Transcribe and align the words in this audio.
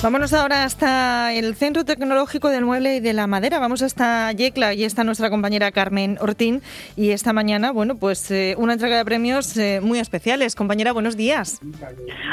Vámonos 0.00 0.32
ahora 0.32 0.62
hasta 0.62 1.34
el 1.34 1.56
Centro 1.56 1.84
Tecnológico 1.84 2.50
del 2.50 2.64
Mueble 2.64 2.96
y 2.96 3.00
de 3.00 3.12
la 3.12 3.26
Madera. 3.26 3.58
Vamos 3.58 3.82
hasta 3.82 4.30
Yecla 4.30 4.72
y 4.72 4.84
está 4.84 5.02
nuestra 5.02 5.28
compañera 5.28 5.72
Carmen 5.72 6.18
Ortín. 6.20 6.62
Y 6.96 7.10
esta 7.10 7.32
mañana, 7.32 7.72
bueno, 7.72 7.96
pues 7.96 8.30
eh, 8.30 8.54
una 8.58 8.74
entrega 8.74 8.96
de 8.96 9.04
premios 9.04 9.56
eh, 9.56 9.80
muy 9.82 9.98
especiales. 9.98 10.54
Compañera, 10.54 10.92
buenos 10.92 11.16
días. 11.16 11.60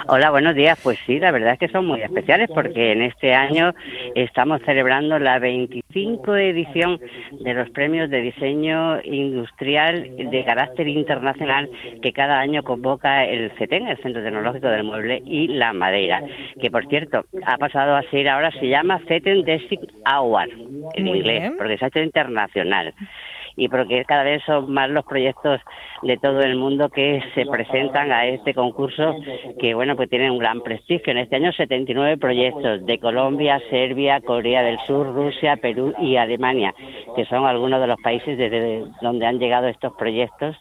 Hola, 0.07 0.29
buenos 0.29 0.53
días. 0.53 0.77
Pues 0.83 0.99
sí, 1.07 1.17
la 1.17 1.31
verdad 1.31 1.53
es 1.53 1.59
que 1.59 1.67
son 1.69 1.87
muy 1.87 2.03
especiales 2.03 2.51
porque 2.53 2.91
en 2.91 3.01
este 3.01 3.33
año 3.33 3.73
estamos 4.13 4.61
celebrando 4.63 5.17
la 5.17 5.39
25 5.95 6.35
edición 6.35 6.99
de 7.39 7.53
los 7.53 7.69
premios 7.69 8.09
de 8.09 8.21
diseño 8.21 9.01
industrial 9.01 10.11
de 10.17 10.43
carácter 10.43 10.89
internacional 10.89 11.69
que 12.01 12.11
cada 12.11 12.37
año 12.37 12.63
convoca 12.63 13.23
el 13.23 13.49
CETEN, 13.51 13.87
el 13.87 13.97
Centro 14.01 14.21
Tecnológico 14.21 14.67
del 14.67 14.83
Mueble 14.83 15.23
y 15.25 15.47
la 15.47 15.71
Madera. 15.71 16.21
Que 16.61 16.69
por 16.69 16.85
cierto, 16.87 17.25
ha 17.45 17.57
pasado 17.57 17.95
a 17.95 18.03
ser 18.11 18.27
ahora, 18.27 18.51
se 18.51 18.67
llama 18.67 18.99
CETEN 19.07 19.43
Design 19.43 19.87
Award 20.03 20.49
en 20.95 21.07
inglés, 21.07 21.53
porque 21.57 21.77
se 21.77 21.85
ha 21.85 21.87
hecho 21.87 22.01
internacional 22.01 22.93
y 23.55 23.69
porque 23.69 24.03
cada 24.05 24.23
vez 24.23 24.43
son 24.45 24.71
más 24.73 24.89
los 24.89 25.05
proyectos 25.05 25.61
de 26.01 26.17
todo 26.17 26.41
el 26.41 26.55
mundo 26.55 26.89
que 26.89 27.21
se 27.33 27.45
presentan 27.45 28.11
a 28.11 28.25
este 28.27 28.53
concurso 28.53 29.15
que 29.59 29.73
bueno 29.73 29.95
pues 29.95 30.09
tienen 30.09 30.31
un 30.31 30.39
gran 30.39 30.61
prestigio. 30.61 31.11
En 31.11 31.19
este 31.19 31.37
año 31.37 31.51
79 31.51 32.17
proyectos 32.17 32.85
de 32.85 32.99
Colombia, 32.99 33.61
Serbia, 33.69 34.21
Corea 34.21 34.61
del 34.63 34.79
Sur, 34.85 35.13
Rusia, 35.13 35.57
Perú 35.57 35.93
y 35.99 36.17
Alemania 36.17 36.73
que 37.15 37.25
son 37.25 37.45
algunos 37.45 37.81
de 37.81 37.87
los 37.87 38.01
países 38.01 38.37
desde 38.37 38.85
donde 39.01 39.25
han 39.25 39.39
llegado 39.39 39.67
estos 39.67 39.93
proyectos. 39.93 40.55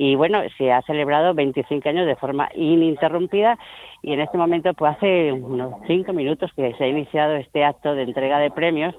Y 0.00 0.14
bueno, 0.14 0.42
se 0.56 0.70
ha 0.70 0.80
celebrado 0.82 1.34
25 1.34 1.88
años 1.88 2.06
de 2.06 2.14
forma 2.14 2.48
ininterrumpida 2.54 3.58
y 4.02 4.12
en 4.12 4.20
este 4.20 4.38
momento, 4.38 4.72
pues 4.74 4.92
hace 4.92 5.32
unos 5.32 5.74
cinco 5.88 6.12
minutos 6.12 6.52
que 6.54 6.72
se 6.74 6.84
ha 6.84 6.88
iniciado 6.88 7.34
este 7.34 7.64
acto 7.64 7.94
de 7.94 8.02
entrega 8.02 8.38
de 8.38 8.52
premios 8.52 8.94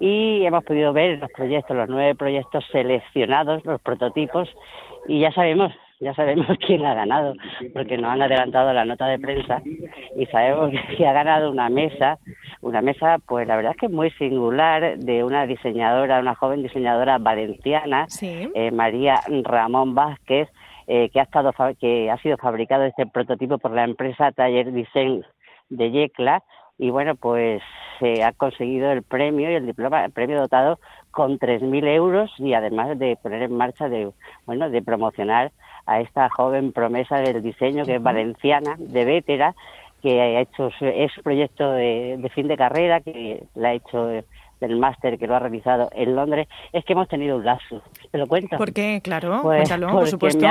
y 0.00 0.44
hemos 0.44 0.64
podido 0.64 0.92
ver 0.92 1.18
los 1.18 1.30
proyectos, 1.32 1.76
los 1.76 1.88
nueve 1.88 2.14
proyectos 2.14 2.64
seleccionados, 2.72 3.64
los 3.64 3.80
prototipos 3.80 4.48
y 5.06 5.20
ya 5.20 5.32
sabemos 5.32 5.72
ya 6.00 6.14
sabemos 6.14 6.46
quién 6.66 6.84
ha 6.84 6.94
ganado, 6.94 7.34
porque 7.72 7.96
nos 7.96 8.10
han 8.10 8.22
adelantado 8.22 8.72
la 8.72 8.84
nota 8.84 9.06
de 9.06 9.18
prensa 9.18 9.62
y 10.16 10.26
sabemos 10.26 10.72
que 10.96 11.06
ha 11.06 11.12
ganado 11.12 11.50
una 11.50 11.68
mesa, 11.68 12.18
una 12.60 12.82
mesa, 12.82 13.18
pues 13.26 13.46
la 13.48 13.56
verdad 13.56 13.72
es 13.72 13.78
que 13.78 13.88
muy 13.88 14.10
singular, 14.12 14.98
de 14.98 15.24
una 15.24 15.46
diseñadora, 15.46 16.20
una 16.20 16.34
joven 16.34 16.62
diseñadora 16.62 17.18
valenciana, 17.18 18.06
eh, 18.20 18.70
María 18.70 19.20
Ramón 19.44 19.94
Vázquez, 19.94 20.48
eh, 20.86 21.08
que 21.10 21.20
ha 21.20 21.22
estado 21.22 21.52
que 21.80 22.10
ha 22.10 22.18
sido 22.18 22.36
fabricado 22.36 22.84
este 22.84 23.06
prototipo 23.06 23.56
por 23.56 23.70
la 23.70 23.84
empresa 23.84 24.32
Taller 24.32 24.70
Design 24.70 25.24
de 25.70 25.90
Yecla 25.90 26.42
y 26.78 26.90
bueno 26.90 27.14
pues 27.14 27.62
se 28.00 28.24
ha 28.24 28.32
conseguido 28.32 28.90
el 28.90 29.02
premio 29.02 29.50
y 29.50 29.54
el 29.54 29.66
diploma 29.66 30.04
el 30.04 30.12
premio 30.12 30.40
dotado 30.40 30.80
con 31.10 31.38
3.000 31.38 31.86
euros 31.88 32.30
y 32.38 32.54
además 32.54 32.98
de 32.98 33.16
poner 33.22 33.42
en 33.42 33.56
marcha 33.56 33.88
de 33.88 34.10
bueno 34.46 34.68
de 34.70 34.82
promocionar 34.82 35.52
a 35.86 36.00
esta 36.00 36.28
joven 36.30 36.72
promesa 36.72 37.18
del 37.18 37.42
diseño 37.42 37.84
que 37.84 37.96
es 37.96 38.02
valenciana, 38.02 38.76
de 38.78 39.04
Vétera, 39.04 39.54
que 40.02 40.20
ha 40.20 40.40
hecho 40.40 40.70
es 40.80 41.12
proyecto 41.22 41.72
de, 41.72 42.16
de 42.18 42.28
fin 42.30 42.48
de 42.48 42.56
carrera, 42.56 43.00
que 43.00 43.44
la 43.54 43.68
ha 43.68 43.74
hecho 43.74 44.06
del 44.06 44.76
máster 44.76 45.18
que 45.18 45.26
lo 45.26 45.36
ha 45.36 45.40
realizado 45.40 45.90
en 45.92 46.14
Londres, 46.14 46.48
es 46.72 46.84
que 46.84 46.94
hemos 46.94 47.08
tenido 47.08 47.36
un 47.36 47.44
lazo. 47.44 47.82
¿Te 48.14 48.18
lo 48.18 48.28
cuento? 48.28 48.56
¿Por 48.56 48.72
qué? 48.72 49.00
Claro, 49.02 49.40
pues 49.42 49.68
cuéntalo, 49.68 49.88
por 49.88 50.06
supuesto. 50.06 50.46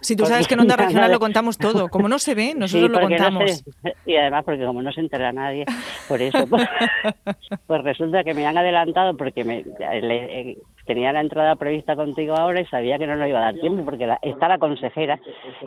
Si 0.00 0.14
tú 0.14 0.26
sabes 0.26 0.46
que 0.46 0.54
en 0.54 0.60
Onda 0.60 0.76
Regional 0.76 1.10
lo 1.10 1.18
contamos 1.18 1.58
todo. 1.58 1.88
Como 1.88 2.08
no 2.08 2.20
se 2.20 2.36
ve, 2.36 2.54
nosotros 2.56 2.88
lo 2.88 3.00
contamos. 3.00 3.64
y 4.06 4.14
además 4.14 4.44
porque 4.44 4.64
como 4.64 4.80
no 4.80 4.92
se 4.92 5.00
entera 5.00 5.32
nadie, 5.32 5.64
por 6.06 6.22
eso. 6.22 6.46
Pues, 6.46 6.68
pues, 7.66 7.82
resulta 7.82 8.22
que 8.22 8.32
me 8.32 8.46
han 8.46 8.56
adelantado 8.56 9.16
porque 9.16 9.42
me, 9.42 9.64
eh, 9.80 10.56
tenía 10.86 11.12
la 11.12 11.22
entrada 11.22 11.56
prevista 11.56 11.96
contigo 11.96 12.36
ahora 12.36 12.60
y 12.60 12.66
sabía 12.66 12.96
que 12.96 13.08
no 13.08 13.16
nos 13.16 13.28
iba 13.28 13.40
a 13.40 13.52
dar 13.52 13.54
tiempo 13.56 13.84
porque 13.84 14.08
está 14.22 14.46
la 14.46 14.58
consejera, 14.58 15.18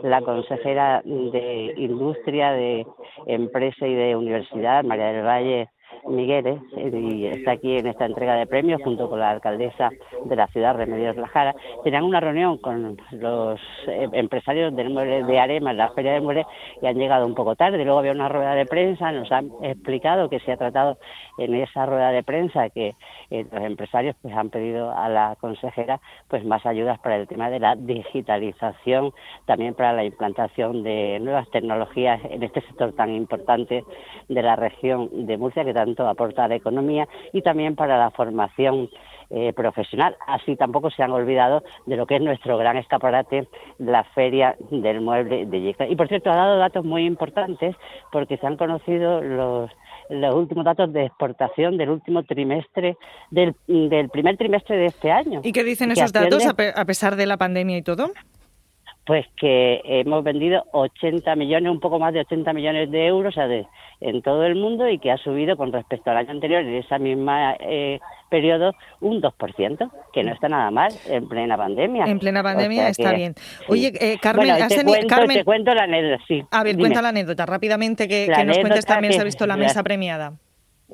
la 0.02 0.22
consejera 0.22 1.02
de 1.04 1.74
Industria, 1.76 2.52
de 2.52 2.86
Empresa 3.26 3.86
y 3.86 3.92
de 3.92 4.16
Universidad, 4.16 4.82
María 4.82 5.12
del 5.12 5.26
Valle 5.26 5.68
Migueles 6.06 6.60
y 6.76 7.26
está 7.26 7.52
aquí 7.52 7.78
en 7.78 7.86
esta 7.86 8.06
entrega 8.06 8.34
de 8.34 8.46
premios 8.46 8.82
junto 8.82 9.08
con 9.08 9.20
la 9.20 9.30
alcaldesa 9.30 9.90
de 10.24 10.36
la 10.36 10.46
ciudad, 10.48 10.76
Remedios 10.76 11.16
Lajara. 11.16 11.54
Tenían 11.82 12.04
una 12.04 12.20
reunión 12.20 12.58
con 12.58 12.96
los 13.12 13.60
eh, 13.86 14.08
empresarios 14.12 14.74
del 14.74 14.90
mueble 14.90 15.24
de 15.24 15.38
Arema 15.38 15.70
en 15.70 15.78
la 15.78 15.90
Feria 15.90 16.12
de 16.12 16.20
Mueble 16.20 16.46
y 16.82 16.86
han 16.86 16.96
llegado 16.96 17.26
un 17.26 17.34
poco 17.34 17.56
tarde. 17.56 17.84
Luego 17.84 18.00
había 18.00 18.12
una 18.12 18.28
rueda 18.28 18.54
de 18.54 18.66
prensa, 18.66 19.12
nos 19.12 19.30
han 19.32 19.50
explicado 19.62 20.28
que 20.28 20.40
se 20.40 20.52
ha 20.52 20.56
tratado 20.56 20.98
en 21.38 21.54
esa 21.54 21.86
rueda 21.86 22.10
de 22.10 22.22
prensa 22.22 22.68
que 22.70 22.94
eh, 23.30 23.46
los 23.50 23.62
empresarios 23.62 24.16
pues 24.20 24.34
han 24.34 24.50
pedido 24.50 24.90
a 24.96 25.08
la 25.08 25.36
consejera 25.40 26.00
pues 26.28 26.44
más 26.44 26.64
ayudas 26.66 26.98
para 26.98 27.16
el 27.16 27.26
tema 27.26 27.50
de 27.50 27.60
la 27.60 27.76
digitalización, 27.76 29.12
también 29.46 29.74
para 29.74 29.92
la 29.92 30.04
implantación 30.04 30.82
de 30.82 31.18
nuevas 31.20 31.48
tecnologías 31.50 32.20
en 32.28 32.42
este 32.42 32.60
sector 32.62 32.92
tan 32.92 33.14
importante 33.14 33.84
de 34.28 34.42
la 34.42 34.56
región 34.56 35.26
de 35.26 35.36
Murcia 35.38 35.64
que 35.64 35.72
tanto 35.72 35.93
aportar 36.02 36.46
a 36.46 36.48
la 36.48 36.56
economía 36.56 37.08
y 37.32 37.42
también 37.42 37.76
para 37.76 37.98
la 37.98 38.10
formación 38.10 38.90
eh, 39.30 39.52
profesional. 39.52 40.16
Así 40.26 40.56
tampoco 40.56 40.90
se 40.90 41.02
han 41.02 41.10
olvidado 41.10 41.62
de 41.86 41.96
lo 41.96 42.06
que 42.06 42.16
es 42.16 42.22
nuestro 42.22 42.58
gran 42.58 42.76
escaparate, 42.76 43.48
la 43.78 44.04
Feria 44.04 44.56
del 44.70 45.00
Mueble 45.00 45.46
de 45.46 45.60
Yecla. 45.60 45.88
Y 45.88 45.96
por 45.96 46.08
cierto, 46.08 46.30
ha 46.30 46.36
dado 46.36 46.58
datos 46.58 46.84
muy 46.84 47.04
importantes 47.04 47.74
porque 48.12 48.36
se 48.36 48.46
han 48.46 48.56
conocido 48.56 49.20
los 49.22 49.70
los 50.10 50.34
últimos 50.34 50.64
datos 50.64 50.92
de 50.92 51.06
exportación 51.06 51.76
del 51.78 51.90
último 51.90 52.22
trimestre, 52.24 52.96
del, 53.30 53.54
del 53.66 54.10
primer 54.10 54.36
trimestre 54.36 54.76
de 54.76 54.86
este 54.86 55.10
año. 55.10 55.40
¿Y 55.42 55.52
qué 55.52 55.64
dicen 55.64 55.90
esos 55.92 56.12
datos 56.12 56.44
a 56.46 56.84
pesar 56.84 57.16
de 57.16 57.26
la 57.26 57.36
pandemia 57.36 57.78
y 57.78 57.82
todo? 57.82 58.10
Pues 59.06 59.26
que 59.36 59.80
hemos 59.84 60.24
vendido 60.24 60.64
80 60.72 61.36
millones, 61.36 61.70
un 61.70 61.80
poco 61.80 61.98
más 61.98 62.14
de 62.14 62.20
80 62.20 62.52
millones 62.52 62.90
de 62.90 63.06
euros 63.06 63.34
en 64.00 64.22
todo 64.22 64.44
el 64.44 64.54
mundo 64.54 64.88
y 64.88 64.98
que 64.98 65.10
ha 65.10 65.18
subido 65.18 65.56
con 65.56 65.72
respecto 65.72 66.10
al 66.10 66.18
año 66.18 66.30
anterior, 66.30 66.62
en 66.62 66.74
ese 66.74 66.98
mismo 66.98 67.32
eh, 67.60 68.00
periodo, 68.30 68.72
un 69.00 69.20
2%, 69.20 69.90
que 70.12 70.24
no 70.24 70.32
está 70.32 70.48
nada 70.48 70.70
mal 70.70 70.92
en 71.06 71.28
plena 71.28 71.56
pandemia. 71.56 72.06
En 72.06 72.18
plena 72.18 72.42
pandemia 72.42 72.88
está 72.88 73.12
bien. 73.12 73.34
Oye, 73.68 73.92
eh, 74.00 74.18
Carmen, 74.20 74.48
te, 74.68 75.44
cuento, 75.44 75.74
la 75.74 75.84
anécdota, 75.84 76.22
sí. 76.26 76.42
A 76.50 76.62
ver, 76.62 76.76
cuenta 76.78 77.02
la 77.02 77.10
anécdota 77.10 77.44
rápidamente, 77.46 78.08
que, 78.08 78.26
nos 78.44 78.58
cuentes 78.58 78.86
también 78.86 79.12
si 79.12 79.18
has 79.18 79.24
visto 79.24 79.46
la 79.46 79.56
mesa 79.56 79.82
premiada. 79.82 80.32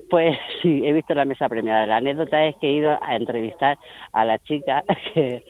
Pues 0.09 0.37
sí, 0.63 0.83
he 0.85 0.93
visto 0.93 1.15
la 1.15 1.25
mesa 1.25 1.49
premiada. 1.49 1.87
La 1.87 1.97
anécdota 1.97 2.45
es 2.47 2.57
que 2.57 2.69
he 2.69 2.73
ido 2.73 2.99
a 3.03 3.17
entrevistar 3.17 3.79
a 4.13 4.25
la 4.25 4.39
chica 4.39 4.85
que 5.15 5.45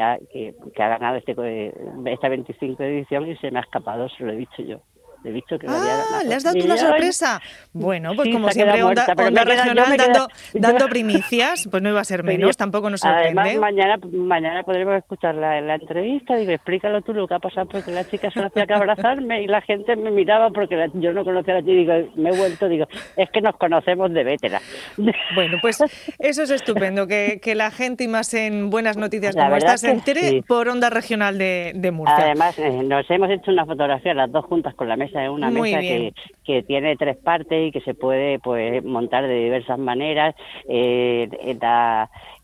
ha, 0.00 0.18
que 0.32 0.54
ha, 0.78 0.88
ganado 0.88 1.16
este, 1.16 1.72
esta 2.06 2.28
25 2.28 2.82
edición 2.82 3.28
y 3.28 3.36
se 3.36 3.50
me 3.50 3.58
ha 3.58 3.62
escapado, 3.62 4.08
se 4.08 4.24
lo 4.24 4.32
he 4.32 4.36
dicho 4.36 4.62
yo 4.62 4.82
visto 5.30 5.58
que 5.58 5.66
ah, 5.68 6.22
¿le 6.26 6.34
has 6.34 6.42
dado 6.42 6.58
tú 6.58 6.64
una 6.64 6.76
sorpresa? 6.76 7.40
Bueno, 7.72 8.12
pues 8.16 8.30
como 8.32 8.48
siempre, 8.50 8.82
onda, 8.82 9.06
regional 9.44 9.96
dando, 9.96 10.28
dando, 10.54 10.88
primicias, 10.90 11.68
pues 11.70 11.82
no 11.82 11.90
iba 11.90 12.00
a 12.00 12.04
ser 12.04 12.24
menos, 12.24 12.56
tampoco 12.56 12.90
nos 12.90 13.00
sorprende. 13.00 13.40
Además, 13.40 13.58
mañana, 13.58 13.98
mañana 14.12 14.62
podremos 14.62 14.96
escuchar 14.96 15.34
la, 15.34 15.60
la, 15.60 15.76
entrevista, 15.76 16.36
digo, 16.36 16.52
explícalo 16.52 17.02
tú 17.02 17.12
lo 17.12 17.26
que 17.28 17.34
ha 17.34 17.38
pasado, 17.38 17.68
porque 17.68 17.90
la 17.92 18.04
chica 18.04 18.30
se 18.30 18.40
hacía 18.40 18.66
que 18.66 18.74
abrazarme 18.74 19.42
y 19.42 19.46
la 19.46 19.60
gente 19.62 19.96
me 19.96 20.10
miraba 20.10 20.50
porque 20.50 20.90
yo 20.94 21.12
no 21.12 21.24
conocía 21.24 21.54
a 21.54 21.56
la 21.58 21.62
chica, 21.62 21.94
digo, 21.94 22.12
me 22.16 22.30
he 22.30 22.36
vuelto, 22.36 22.68
digo, 22.68 22.86
es 23.16 23.30
que 23.30 23.40
nos 23.40 23.56
conocemos 23.56 24.12
de 24.12 24.24
vétera. 24.24 24.60
Bueno, 25.34 25.58
pues 25.62 25.78
eso 26.18 26.42
es 26.42 26.50
estupendo, 26.50 27.06
que, 27.06 27.40
que 27.42 27.54
la 27.54 27.70
gente 27.70 28.04
y 28.04 28.08
más 28.08 28.34
en 28.34 28.70
buenas 28.70 28.96
noticias 28.96 29.34
como 29.34 29.56
esta 29.56 29.76
se 29.76 29.90
entere 29.90 30.42
por 30.46 30.68
onda 30.68 30.90
regional 30.90 31.38
de, 31.38 31.72
de 31.74 31.90
Murcia. 31.90 32.16
Además, 32.16 32.58
eh, 32.58 32.82
nos 32.82 33.08
hemos 33.10 33.30
hecho 33.30 33.50
una 33.50 33.64
fotografía 33.64 34.14
las 34.14 34.30
dos 34.30 34.44
juntas 34.46 34.74
con 34.74 34.88
la 34.88 34.96
mesa 34.96 35.11
es 35.14 35.28
una 35.28 35.50
mesa 35.50 35.80
que, 35.80 36.12
que, 36.44 36.62
tiene 36.62 36.96
tres 36.96 37.16
partes 37.16 37.68
y 37.68 37.72
que 37.72 37.80
se 37.80 37.94
puede 37.94 38.38
pues 38.38 38.84
montar 38.84 39.26
de 39.26 39.44
diversas 39.44 39.78
maneras. 39.78 40.34
Eh, 40.68 41.28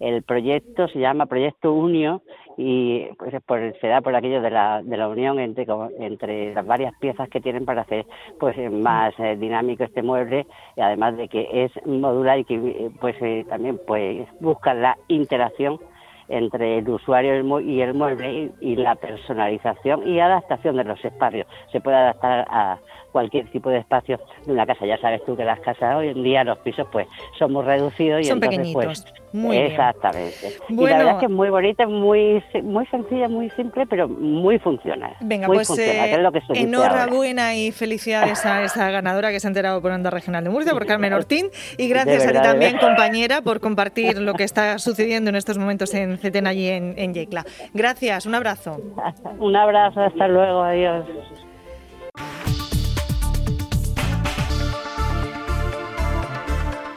el 0.00 0.22
proyecto 0.22 0.88
se 0.88 0.98
llama 0.98 1.26
Proyecto 1.26 1.72
Unio 1.72 2.22
y 2.56 3.06
pues 3.18 3.32
por, 3.46 3.60
se 3.80 3.86
da 3.86 4.00
por 4.00 4.16
aquello 4.16 4.42
de 4.42 4.50
la, 4.50 4.82
de 4.82 4.96
la 4.96 5.08
unión 5.08 5.38
entre, 5.38 5.64
entre 6.00 6.52
las 6.52 6.66
varias 6.66 6.92
piezas 6.98 7.28
que 7.28 7.40
tienen 7.40 7.64
para 7.64 7.82
hacer 7.82 8.04
pues 8.40 8.56
más 8.72 9.14
eh, 9.18 9.36
dinámico 9.36 9.84
este 9.84 10.02
mueble 10.02 10.44
y 10.76 10.80
además 10.80 11.16
de 11.16 11.28
que 11.28 11.48
es 11.64 11.86
modular 11.86 12.40
y 12.40 12.44
que 12.44 12.90
pues 13.00 13.14
eh, 13.20 13.44
también 13.48 13.80
pues 13.86 14.26
busca 14.40 14.74
la 14.74 14.98
interacción 15.06 15.78
entre 16.28 16.78
el 16.78 16.88
usuario 16.88 17.60
y 17.60 17.80
el 17.80 17.94
mueble 17.94 18.50
y, 18.60 18.76
la 18.76 18.94
personalización 18.94 20.06
y 20.06 20.20
adaptación 20.20 20.76
de 20.76 20.84
los 20.84 21.02
espacios. 21.04 21.46
Se 21.72 21.80
puede 21.80 21.96
adaptar 21.96 22.46
a 22.50 22.78
cualquier 23.12 23.50
tipo 23.50 23.70
de 23.70 23.78
espacio 23.78 24.18
de 24.46 24.52
una 24.52 24.66
casa. 24.66 24.86
Ya 24.86 24.98
sabes 24.98 25.24
tú 25.24 25.36
que 25.36 25.44
las 25.44 25.60
casas 25.60 25.96
hoy 25.96 26.08
en 26.08 26.22
día, 26.22 26.44
los 26.44 26.58
pisos, 26.58 26.86
pues 26.90 27.06
son 27.38 27.52
muy 27.52 27.64
reducidos 27.64 28.20
y 28.20 28.24
son 28.24 28.42
entonces, 28.42 28.72
pues, 28.72 28.86
pequeñitos. 28.86 29.28
Muy 29.32 29.58
Exactamente. 29.58 30.56
Y 30.68 30.74
la 30.74 30.98
verdad 30.98 31.12
es 31.14 31.18
que 31.18 31.26
es 31.26 31.30
muy 31.30 31.50
bonita, 31.50 31.86
muy, 31.86 32.42
muy 32.62 32.86
sencilla, 32.86 33.28
muy 33.28 33.50
simple, 33.50 33.86
pero 33.86 34.08
muy 34.08 34.58
funcional. 34.58 35.14
Venga, 35.20 35.46
muy 35.46 35.58
pues 35.58 35.68
funcional, 35.68 36.08
es 36.08 36.18
lo 36.18 36.32
que 36.32 36.40
se 36.40 36.52
enhorabuena 36.60 37.54
y 37.54 37.70
felicidades 37.72 38.44
a 38.46 38.62
esa 38.62 38.90
ganadora 38.90 39.30
que 39.30 39.40
se 39.40 39.46
ha 39.46 39.50
enterado 39.50 39.82
por 39.82 39.90
Onda 39.90 40.10
Regional 40.10 40.44
de 40.44 40.50
Murcia, 40.50 40.72
por 40.72 40.86
Carmen 40.86 41.12
Ortín. 41.12 41.48
Y 41.76 41.88
gracias 41.88 42.26
a 42.26 42.32
ti 42.32 42.38
también, 42.40 42.78
compañera, 42.78 43.42
por 43.42 43.60
compartir 43.60 44.18
lo 44.18 44.34
que 44.34 44.44
está 44.44 44.78
sucediendo 44.78 45.30
en 45.30 45.36
estos 45.36 45.58
momentos 45.58 45.92
en 45.94 46.16
CETEN 46.18 46.46
allí 46.46 46.68
en, 46.68 46.94
en 46.96 47.12
Yecla. 47.12 47.44
Gracias, 47.74 48.24
un 48.24 48.34
abrazo. 48.34 48.80
un 49.38 49.56
abrazo, 49.56 50.00
hasta 50.00 50.28
luego, 50.28 50.62
adiós. 50.62 51.04